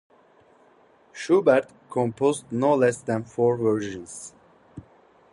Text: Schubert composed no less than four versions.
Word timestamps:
Schubert 1.13 1.69
composed 1.91 2.51
no 2.51 2.73
less 2.73 2.97
than 3.01 3.23
four 3.23 3.55
versions. 3.55 4.33